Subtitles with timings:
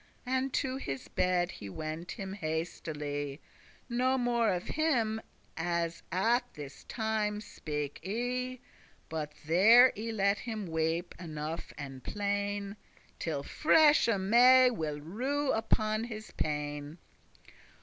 [0.25, 3.39] And to his bed he went him hastily;
[3.87, 5.21] No more of him
[5.55, 8.57] as at this time speak I;
[9.09, 12.77] But there I let him weep enough and plain,* *bewail
[13.19, 16.97] Till freshe May will rue upon his pain.